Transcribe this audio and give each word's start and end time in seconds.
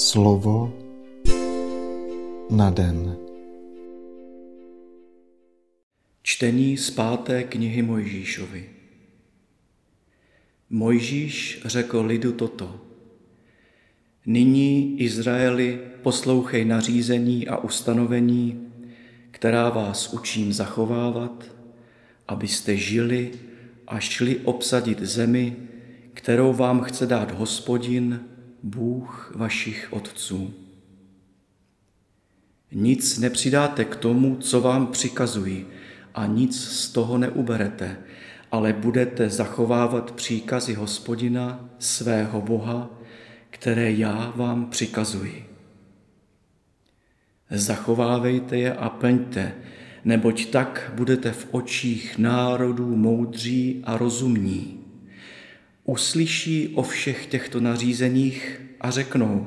Slovo 0.00 0.72
na 2.50 2.70
den. 2.70 3.16
Čtení 6.22 6.76
z 6.76 6.90
páté 6.90 7.44
knihy 7.44 7.82
Mojžíšovi. 7.82 8.64
Mojžíš 10.70 11.62
řekl 11.64 12.00
lidu 12.00 12.32
toto. 12.32 12.80
Nyní, 14.26 15.00
Izraeli, 15.00 15.78
poslouchej 16.02 16.64
nařízení 16.64 17.48
a 17.48 17.56
ustanovení, 17.56 18.72
která 19.30 19.68
vás 19.70 20.12
učím 20.12 20.52
zachovávat, 20.52 21.44
abyste 22.28 22.76
žili 22.76 23.30
a 23.86 24.00
šli 24.00 24.38
obsadit 24.38 25.00
zemi, 25.00 25.56
kterou 26.14 26.52
vám 26.52 26.80
chce 26.80 27.06
dát 27.06 27.30
hospodin, 27.30 28.29
Bůh 28.62 29.32
vašich 29.36 29.88
otců. 29.90 30.54
Nic 32.72 33.18
nepřidáte 33.18 33.84
k 33.84 33.96
tomu, 33.96 34.36
co 34.36 34.60
vám 34.60 34.86
přikazují, 34.86 35.66
a 36.14 36.26
nic 36.26 36.64
z 36.64 36.88
toho 36.88 37.18
neuberete, 37.18 37.96
ale 38.52 38.72
budete 38.72 39.30
zachovávat 39.30 40.12
příkazy 40.12 40.74
hospodina, 40.74 41.70
svého 41.78 42.40
Boha, 42.40 42.90
které 43.50 43.92
já 43.92 44.32
vám 44.36 44.70
přikazuji. 44.70 45.46
Zachovávejte 47.50 48.56
je 48.56 48.74
a 48.74 48.88
plňte, 48.88 49.54
neboť 50.04 50.46
tak 50.46 50.92
budete 50.94 51.32
v 51.32 51.48
očích 51.50 52.18
národů 52.18 52.96
moudří 52.96 53.82
a 53.84 53.96
rozumní 53.96 54.79
uslyší 55.90 56.68
o 56.74 56.82
všech 56.82 57.26
těchto 57.26 57.60
nařízeních 57.60 58.60
a 58.80 58.90
řeknou, 58.90 59.46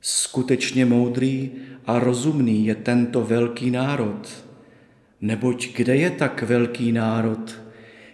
skutečně 0.00 0.86
moudrý 0.86 1.50
a 1.86 1.98
rozumný 1.98 2.66
je 2.66 2.74
tento 2.74 3.24
velký 3.24 3.70
národ, 3.70 4.44
neboť 5.20 5.76
kde 5.76 5.96
je 5.96 6.10
tak 6.10 6.42
velký 6.42 6.92
národ, 6.92 7.60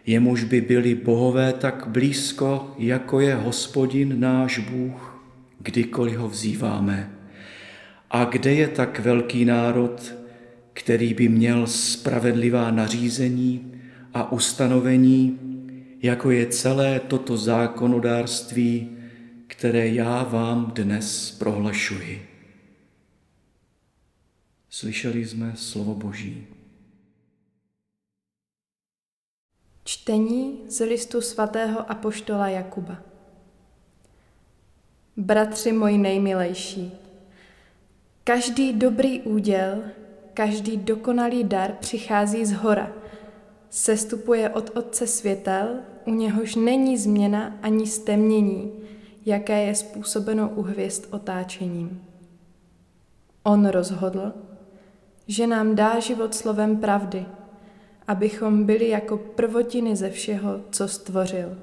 jemuž 0.06 0.44
by 0.44 0.60
byli 0.60 0.94
bohové 0.94 1.52
tak 1.52 1.84
blízko, 1.86 2.74
jako 2.78 3.20
je 3.20 3.34
hospodin 3.34 4.20
náš 4.20 4.58
Bůh, 4.58 5.24
kdykoliv 5.58 6.16
ho 6.16 6.28
vzýváme. 6.28 7.10
A 8.10 8.24
kde 8.24 8.54
je 8.54 8.68
tak 8.68 9.00
velký 9.00 9.44
národ, 9.44 10.14
který 10.72 11.14
by 11.14 11.28
měl 11.28 11.66
spravedlivá 11.66 12.70
nařízení 12.70 13.72
a 14.14 14.32
ustanovení, 14.32 15.51
jako 16.02 16.30
je 16.30 16.46
celé 16.46 17.00
toto 17.00 17.36
zákonodárství, 17.36 18.98
které 19.46 19.88
já 19.88 20.22
vám 20.22 20.70
dnes 20.74 21.30
prohlašuji. 21.30 22.28
Slyšeli 24.70 25.26
jsme 25.26 25.52
slovo 25.56 25.94
Boží. 25.94 26.46
Čtení 29.84 30.60
z 30.68 30.84
listu 30.84 31.20
svatého 31.20 31.90
apoštola 31.90 32.48
Jakuba. 32.48 33.02
Bratři 35.16 35.72
moji 35.72 35.98
nejmilejší, 35.98 36.92
každý 38.24 38.72
dobrý 38.72 39.20
úděl, 39.20 39.82
každý 40.34 40.76
dokonalý 40.76 41.44
dar 41.44 41.72
přichází 41.72 42.44
z 42.44 42.52
hora, 42.52 42.92
sestupuje 43.70 44.50
od 44.50 44.76
Otce 44.76 45.06
světel, 45.06 45.80
u 46.06 46.10
něhož 46.10 46.54
není 46.54 46.98
změna 46.98 47.56
ani 47.62 47.86
stemnění, 47.86 48.72
jaké 49.26 49.64
je 49.64 49.74
způsobeno 49.74 50.48
u 50.48 50.62
hvězd 50.62 51.04
otáčením. 51.10 52.02
On 53.42 53.66
rozhodl, 53.66 54.32
že 55.26 55.46
nám 55.46 55.74
dá 55.74 56.00
život 56.00 56.34
slovem 56.34 56.76
pravdy, 56.76 57.26
abychom 58.08 58.64
byli 58.64 58.88
jako 58.88 59.16
prvotiny 59.16 59.96
ze 59.96 60.10
všeho, 60.10 60.60
co 60.70 60.88
stvořil. 60.88 61.58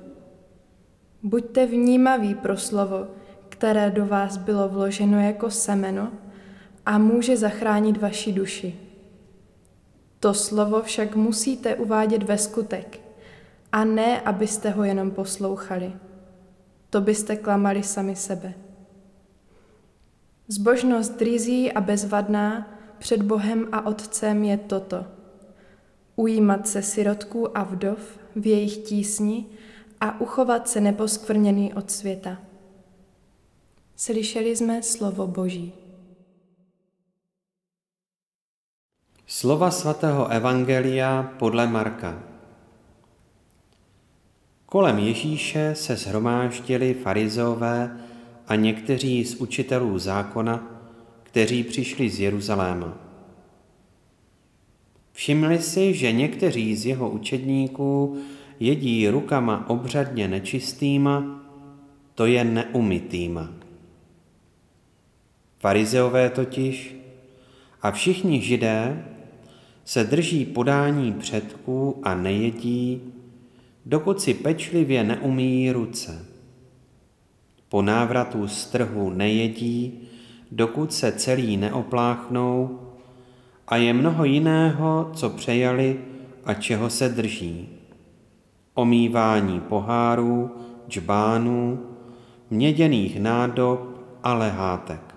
Buďte 1.23 1.66
vnímaví 1.66 2.35
pro 2.35 2.57
slovo, 2.57 3.07
které 3.49 3.91
do 3.91 4.05
vás 4.05 4.38
bylo 4.38 4.69
vloženo 4.69 5.22
jako 5.22 5.51
semeno 5.51 6.11
a 6.85 6.97
může 6.97 7.38
zachránit 7.38 7.97
vaši 7.97 8.31
duši. 8.31 8.75
To 10.19 10.33
slovo 10.33 10.81
však 10.81 11.16
musíte 11.16 11.75
uvádět 11.75 12.23
ve 12.23 12.38
skutek– 12.38 12.99
a 13.72 13.84
ne, 13.84 14.22
abyste 14.22 14.69
ho 14.69 14.84
jenom 14.84 15.12
poslouchali. 15.12 15.94
To 16.90 17.02
byste 17.02 17.35
klamali 17.35 17.84
sami 17.84 18.16
sebe. 18.16 18.53
Zbožnost 20.47 21.18
drizí 21.18 21.72
a 21.72 21.81
bezvadná 21.81 22.68
před 22.97 23.22
Bohem 23.22 23.68
a 23.72 23.85
Otcem 23.85 24.44
je 24.44 24.58
toto. 24.58 25.06
Ujímat 26.16 26.68
se 26.68 26.81
sirotků 26.81 27.58
a 27.58 27.63
vdov 27.63 28.19
v 28.35 28.47
jejich 28.47 28.78
tísni 28.78 29.46
a 30.02 30.22
uchovat 30.22 30.69
se 30.69 30.81
neposkvrněný 30.81 31.74
od 31.74 31.91
světa. 31.91 32.38
Slyšeli 33.96 34.56
jsme 34.56 34.84
slovo 34.84 35.28
Boží. 35.28 35.74
Slova 39.28 39.72
svatého 39.72 40.28
Evangelia 40.28 41.24
podle 41.40 41.68
Marka. 41.68 42.28
Kolem 44.72 45.00
Ježíše 45.00 45.75
se 45.75 45.96
zhromáždili 45.96 46.94
farizové 46.94 47.97
a 48.47 48.56
někteří 48.56 49.25
z 49.25 49.35
učitelů 49.35 50.00
zákona, 50.00 50.81
kteří 51.24 51.63
přišli 51.63 52.09
z 52.09 52.19
Jeruzaléma. 52.19 52.97
Všimli 55.12 55.59
si, 55.59 55.94
že 55.94 56.12
někteří 56.12 56.75
z 56.75 56.85
jeho 56.85 57.09
učedníků 57.09 58.18
jedí 58.59 59.09
rukama 59.09 59.69
obřadně 59.69 60.28
nečistýma, 60.28 61.44
to 62.16 62.25
je 62.25 62.44
neumytýma. 62.44 63.50
Farizeové 65.59 66.29
totiž 66.29 66.96
a 67.81 67.91
všichni 67.91 68.41
židé 68.41 69.06
se 69.85 70.03
drží 70.03 70.46
podání 70.46 71.13
předků 71.13 72.00
a 72.03 72.16
nejedí 72.16 73.02
dokud 73.89 74.22
si 74.22 74.33
pečlivě 74.33 75.03
neumíjí 75.03 75.72
ruce. 75.72 76.25
Po 77.69 77.81
návratu 77.81 78.47
z 78.47 78.66
trhu 78.66 79.09
nejedí, 79.09 80.07
dokud 80.51 80.94
se 80.94 81.11
celý 81.11 81.57
neopláchnou 81.57 82.79
a 83.67 83.75
je 83.75 83.94
mnoho 83.94 84.25
jiného, 84.25 85.11
co 85.13 85.29
přejali 85.29 85.99
a 86.45 86.53
čeho 86.53 86.89
se 86.89 87.09
drží. 87.09 87.69
Omývání 88.73 89.59
pohárů, 89.59 90.51
džbánů, 90.89 91.79
měděných 92.49 93.19
nádob 93.19 93.79
a 94.23 94.33
lehátek. 94.33 95.16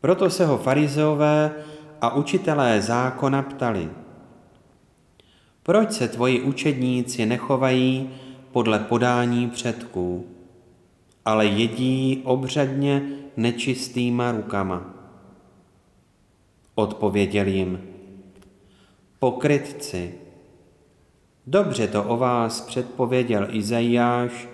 Proto 0.00 0.30
se 0.30 0.46
ho 0.46 0.58
farizeové 0.58 1.52
a 2.00 2.14
učitelé 2.14 2.82
zákona 2.82 3.42
ptali– 3.42 3.90
proč 5.66 5.92
se 5.92 6.08
tvoji 6.08 6.40
učedníci 6.40 7.26
nechovají 7.26 8.10
podle 8.52 8.78
podání 8.78 9.50
předků, 9.50 10.26
ale 11.24 11.46
jedí 11.46 12.22
obřadně 12.24 13.02
nečistýma 13.36 14.32
rukama? 14.32 14.94
Odpověděl 16.74 17.46
jim, 17.46 17.82
pokrytci, 19.18 20.14
dobře 21.46 21.88
to 21.88 22.04
o 22.04 22.16
vás 22.16 22.60
předpověděl 22.60 23.48
Izajáš, 23.50 24.48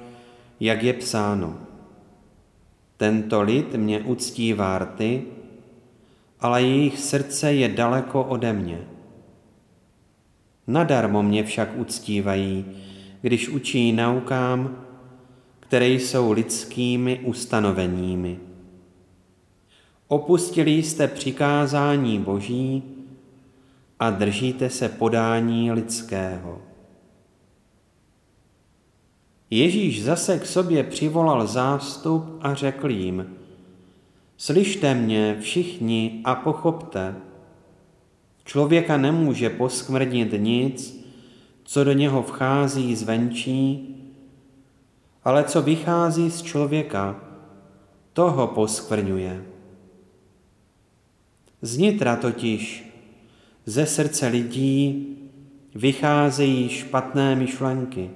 jak 0.61 0.83
je 0.83 0.93
psáno. 0.93 1.59
Tento 2.97 3.42
lid 3.42 3.75
mě 3.75 4.01
uctívá 4.01 4.78
rty, 4.78 5.22
ale 6.41 6.63
jejich 6.63 6.98
srdce 6.98 7.54
je 7.54 7.69
daleko 7.69 8.22
ode 8.22 8.53
mě. 8.53 8.78
Nadarmo 10.66 11.22
mě 11.22 11.44
však 11.44 11.68
uctívají, 11.76 12.64
když 13.20 13.48
učí 13.48 13.92
naukám, 13.92 14.84
které 15.60 15.88
jsou 15.88 16.32
lidskými 16.32 17.20
ustanoveními. 17.24 18.38
Opustili 20.09 20.70
jste 20.70 21.09
přikázání 21.09 22.18
Boží 22.18 22.82
a 24.00 24.10
držíte 24.10 24.70
se 24.70 24.88
podání 24.88 25.72
lidského. 25.72 26.62
Ježíš 29.50 30.04
zase 30.04 30.38
k 30.38 30.47
sobě 30.47 30.84
přivolal 30.84 31.47
zástup 31.47 32.24
a 32.41 32.54
řekl 32.54 32.91
jim, 32.91 33.36
slyšte 34.36 34.94
mě 34.94 35.36
všichni 35.41 36.20
a 36.24 36.34
pochopte, 36.34 37.14
Člověka 38.44 38.97
nemůže 38.97 39.50
poskmrdnit 39.50 40.34
nic, 40.36 41.04
co 41.65 41.84
do 41.84 41.92
něho 41.92 42.22
vchází 42.22 42.97
zvenčí, 42.97 43.89
ale 45.24 45.44
co 45.44 45.62
vychází 45.62 46.30
z 46.30 46.42
člověka, 46.42 47.21
toho 48.12 48.47
poskvrňuje. 48.47 49.44
Znitra 51.62 52.16
totiž 52.16 52.92
ze 53.66 53.86
srdce 53.86 54.27
lidí 54.27 55.09
vycházejí 55.74 56.68
špatné 56.68 57.36
myšlenky, 57.36 58.10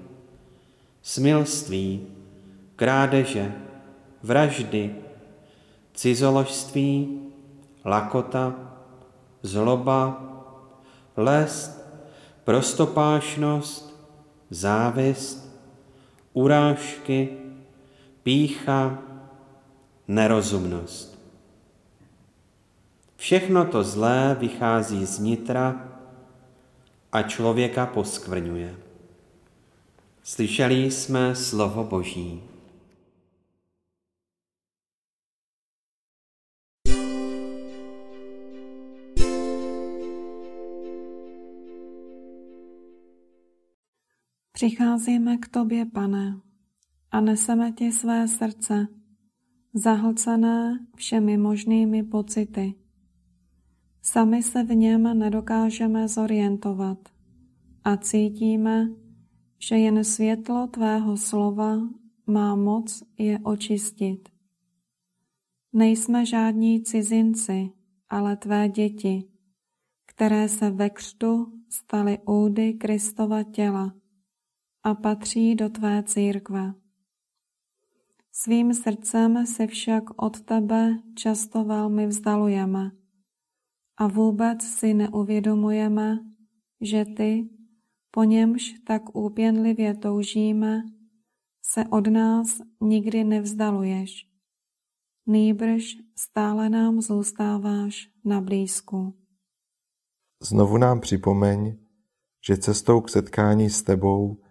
smilství, 1.02 2.06
krádeže, 2.76 3.52
vraždy, 4.22 4.94
cizoložství, 5.94 7.20
lakota, 7.84 8.75
zloba, 9.46 10.22
lest, 11.16 11.82
prostopášnost, 12.44 13.96
závist, 14.50 15.60
urážky, 16.32 17.28
pícha, 18.22 18.98
nerozumnost. 20.08 21.19
Všechno 23.16 23.64
to 23.64 23.84
zlé 23.84 24.37
vychází 24.40 25.06
z 25.06 25.19
nitra 25.19 25.88
a 27.12 27.22
člověka 27.22 27.87
poskvrňuje. 27.87 28.75
Slyšeli 30.22 30.90
jsme 30.90 31.34
slovo 31.34 31.84
Boží. 31.84 32.43
Přicházíme 44.56 45.37
k 45.37 45.49
tobě, 45.49 45.87
pane, 45.87 46.41
a 47.11 47.20
neseme 47.20 47.73
ti 47.73 47.93
své 47.93 48.29
srdce, 48.29 48.88
zahlcené 49.75 50.87
všemi 50.94 51.37
možnými 51.37 52.03
pocity. 52.03 52.75
Sami 54.03 54.43
se 54.43 54.64
v 54.64 54.75
něm 54.75 55.19
nedokážeme 55.19 56.08
zorientovat 56.08 56.99
a 57.85 57.97
cítíme, 57.97 58.88
že 59.58 59.76
jen 59.76 60.05
světlo 60.05 60.67
tvého 60.67 61.17
slova 61.17 61.79
má 62.26 62.56
moc 62.56 63.03
je 63.19 63.38
očistit. 63.38 64.29
Nejsme 65.73 66.26
žádní 66.26 66.82
cizinci, 66.82 67.70
ale 68.08 68.37
tvé 68.37 68.69
děti, 68.69 69.29
které 70.06 70.49
se 70.49 70.70
ve 70.70 70.91
křtu 70.91 71.53
staly 71.69 72.19
údy 72.26 72.75
Kristova 72.75 73.43
těla 73.43 73.94
a 74.87 74.94
patří 74.94 75.55
do 75.55 75.69
tvé 75.69 76.03
církve. 76.03 76.75
Svým 78.33 78.75
srdcem 78.75 79.47
se 79.47 79.67
však 79.67 80.05
od 80.23 80.41
tebe 80.41 80.99
často 81.15 81.65
velmi 81.65 82.06
vzdalujeme 82.06 82.91
a 83.97 84.06
vůbec 84.06 84.62
si 84.62 84.94
neuvědomujeme, 84.94 86.19
že 86.81 87.05
ty, 87.05 87.49
po 88.11 88.25
němž 88.25 88.75
tak 88.87 89.17
úpěnlivě 89.17 89.94
toužíme, 89.94 90.83
se 91.62 91.85
od 91.91 92.06
nás 92.06 92.61
nikdy 92.81 93.25
nevzdaluješ. 93.25 94.29
Nýbrž 95.27 95.97
stále 96.17 96.69
nám 96.69 97.00
zůstáváš 97.00 98.09
na 98.25 98.41
blízku. 98.41 99.15
Znovu 100.43 100.79
nám 100.79 101.00
připomeň, 101.00 101.77
že 102.47 102.56
cestou 102.56 103.00
k 103.00 103.11
setkání 103.11 103.71
s 103.71 103.82
tebou 103.82 104.45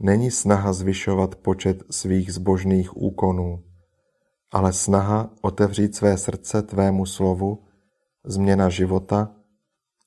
není 0.00 0.30
snaha 0.30 0.72
zvyšovat 0.72 1.34
počet 1.34 1.82
svých 1.90 2.32
zbožných 2.32 2.96
úkonů, 2.96 3.64
ale 4.50 4.72
snaha 4.72 5.30
otevřít 5.40 5.96
své 5.96 6.16
srdce 6.16 6.62
tvému 6.62 7.06
slovu, 7.06 7.64
změna 8.24 8.68
života, 8.68 9.30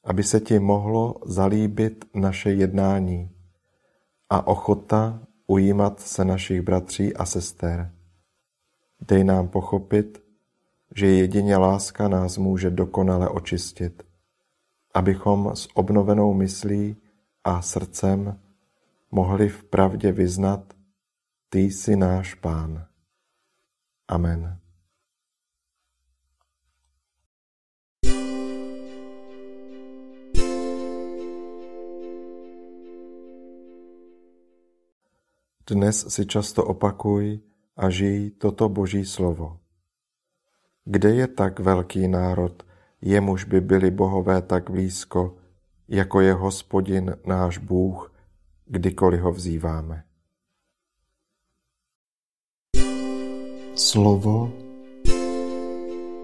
aby 0.03 0.23
se 0.23 0.39
ti 0.39 0.59
mohlo 0.59 1.15
zalíbit 1.25 2.05
naše 2.13 2.51
jednání 2.51 3.29
a 4.29 4.47
ochota 4.47 5.19
ujímat 5.47 5.99
se 5.99 6.25
našich 6.25 6.61
bratří 6.61 7.15
a 7.15 7.25
sester. 7.25 7.91
Dej 9.07 9.23
nám 9.23 9.47
pochopit, 9.47 10.23
že 10.95 11.07
jedině 11.07 11.57
láska 11.57 12.07
nás 12.07 12.37
může 12.37 12.69
dokonale 12.69 13.29
očistit, 13.29 14.03
abychom 14.93 15.51
s 15.55 15.67
obnovenou 15.73 16.33
myslí 16.33 16.95
a 17.43 17.61
srdcem 17.61 18.39
mohli 19.13 19.49
v 19.49 19.63
pravdě 19.63 20.11
vyznat, 20.11 20.73
ty 21.49 21.59
jsi 21.59 21.95
náš 21.95 22.33
pán. 22.33 22.85
Amen. 24.07 24.59
Dnes 35.69 36.05
si 36.09 36.25
často 36.25 36.65
opakuj 36.65 37.39
a 37.77 37.89
žij 37.89 38.31
toto 38.41 38.69
Boží 38.69 39.05
slovo. 39.05 39.59
Kde 40.85 41.09
je 41.09 41.27
tak 41.27 41.59
velký 41.59 42.07
národ, 42.07 42.65
jemuž 43.01 43.43
by 43.43 43.61
byli 43.61 43.91
bohové 43.91 44.41
tak 44.41 44.69
blízko, 44.69 45.37
jako 45.87 46.21
je 46.21 46.33
hospodin 46.33 47.15
náš 47.25 47.57
Bůh, 47.57 48.12
kdykoliv 48.73 49.21
ho 49.21 49.31
vzýváme. 49.31 50.03
Slovo 53.75 54.53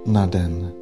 na 0.06 0.26
den. 0.26 0.79